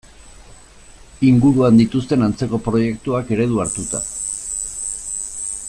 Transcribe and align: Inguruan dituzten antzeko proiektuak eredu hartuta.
Inguruan 1.31 1.77
dituzten 1.81 2.27
antzeko 2.29 2.61
proiektuak 2.69 3.31
eredu 3.37 3.63
hartuta. 3.65 4.03